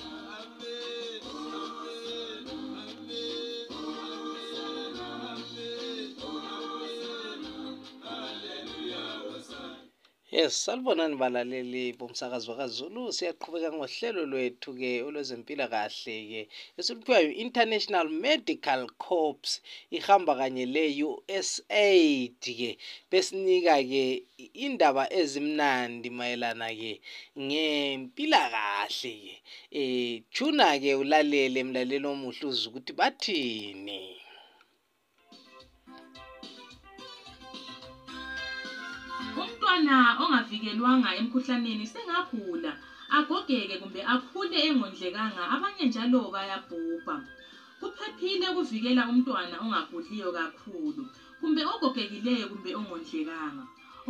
Amen. 0.00 0.91
Yes, 10.32 10.54
salibonani 10.64 11.16
balaleli 11.22 11.84
bomsakazo 11.98 12.52
kaZulu. 12.60 13.02
Siyaqhubeka 13.16 13.68
ngohlelo 13.76 14.22
lwethu-ke 14.32 14.90
olwezempilakahle-ke 15.06 16.40
esiluphiwa 16.78 17.18
yi-International 17.24 18.06
Medical 18.26 18.82
Corps 19.04 19.50
ihamba 19.96 20.32
kanye 20.40 20.64
le-USAID-ke 20.74 22.70
besinika-ke 23.10 24.04
indaba 24.64 25.04
ezimnandi 25.20 26.08
mayelana-ke 26.18 26.92
ngempilakahle-ke. 27.46 29.34
Eh, 29.80 30.14
tshuna-ke 30.32 30.90
ulalele 31.02 31.60
mlaleli 31.68 32.06
omuhle 32.12 32.44
uzwe 32.50 32.68
ukuthi 32.70 32.92
bathini. 33.00 34.00
Umntwana 39.72 40.20
ongavikelwanga 40.22 41.10
emkhuhlaneni 41.18 41.84
sengagula 41.92 42.72
agogeke 43.16 43.74
kumbe 43.80 44.00
akhule 44.14 44.58
engondlekanga 44.68 45.42
abanye 45.54 45.84
njalo 45.88 46.20
bayabhubha. 46.34 47.16
Kuphephile 47.80 48.46
ukuvikela 48.52 49.02
umntwana 49.10 49.54
ongaguliyo 49.64 50.28
kakhulu 50.36 51.02
kumbe 51.40 51.62
ogogekileyo 51.72 52.44
kumbe 52.52 52.70
ongondlekanga. 52.80 53.64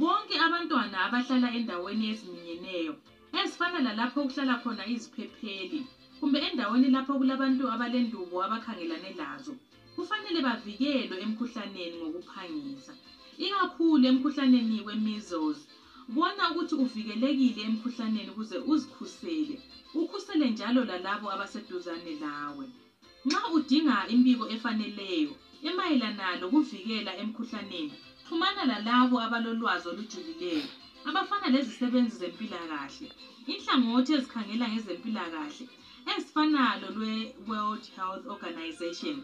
Bonke 0.00 0.34
abantwana 0.44 0.96
abahlala 1.06 1.48
endaweni 1.56 2.04
eziminyeneyo 2.10 2.94
ezifana 3.38 3.78
lalapho 3.86 4.18
okuhlala 4.22 4.54
khona 4.62 4.82
iziphepheli 4.92 5.78
kumbe 6.18 6.38
endaweni 6.46 6.88
lapho 6.94 7.12
kulabantu 7.18 7.62
abalendubo 7.74 8.36
abakhangelane 8.44 9.10
lazo 9.20 9.54
kufanele 9.94 10.38
bavikelwe 10.46 11.14
emkhuhlaneni 11.24 11.94
ngokuphangisa. 11.98 12.94
Ikakhulu 13.38 14.04
emkhuhlaneni 14.10 14.80
we-measles. 14.86 15.60
Bona 16.08 16.50
ukuthi 16.50 16.74
uvikelekile 16.82 17.62
emkhuhlaneni 17.68 18.30
ukuze 18.30 18.56
uzikhusele. 18.72 19.56
Ukhusele 19.94 20.50
njalo 20.50 20.84
lalabo 20.84 21.26
abaseduzane 21.34 22.12
lawe. 22.22 22.66
Nxa 23.26 23.40
udinga 23.56 23.96
imbiko 24.14 24.44
efaneleyo 24.54 25.32
emayelana 25.68 26.36
lokuvikela 26.40 27.12
emkhuhlaneni 27.22 27.94
xhumana 28.26 28.62
lalabo 28.70 29.16
abalolwazi 29.24 29.86
olujulileyo 29.88 30.66
abafana 31.08 31.46
lezisebenzi 31.54 32.14
zempilakahle 32.20 33.08
inhlangothi 33.52 34.10
ezikhangela 34.16 34.66
ngezempilakahle 34.70 35.64
ezifana 36.12 36.60
lolwe-world 36.80 37.84
health 37.96 38.24
organization 38.34 39.16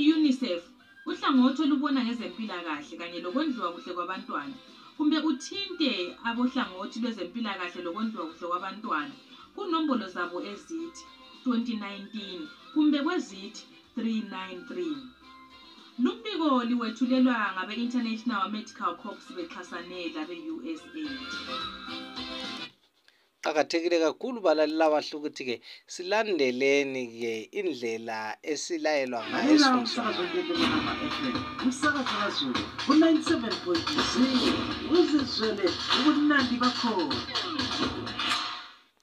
i-unicef 0.00 0.60
uhlangothi 1.08 1.62
olubona 1.62 2.00
ngezempilakahle 2.04 2.94
kanye 3.00 3.18
lokondliwa 3.24 3.68
kuhle 3.74 3.92
kwabantwana. 3.96 4.56
Kumbe 4.96 5.18
uthinte 5.30 5.90
abohlangothi 6.28 6.96
lwezempilakahle 7.02 7.80
lokondliwa 7.86 8.26
kuhle 8.30 8.46
kwabantwana. 8.50 9.14
Kunombolo 9.54 10.06
zabo 10.14 10.38
ezithi 10.50 11.02
2019 11.44 12.46
kumbe 12.74 12.98
kwezithi 13.04 13.62
393 13.96 14.96
lumbiko 16.02 16.48
liwethulelwa 16.68 17.52
ngabe-international 17.54 18.48
medical 18.54 18.92
corps 19.02 19.26
bexhasane 19.36 20.00
labe-usaid 20.14 21.30
Qakathekile 23.44 23.96
kakhulu 24.04 24.38
balaleli 24.40 24.84
abahle 24.86 25.14
ukuthi-ke 25.18 25.56
silandeleni-ke 25.94 27.32
indlela 27.58 28.18
esilayelwa 28.52 29.20
ngayo 29.30 29.54
umsakazo 29.78 30.22
ngayo. 30.22 30.44
ngelenama 30.44 30.92
fm 31.14 31.36
umsakazo 31.64 32.14
kazulu 32.22 32.62
u-97.0 32.90 34.54
uzizwele 34.96 35.66
ubumnandi 35.98 36.54
bakhona 36.62 37.16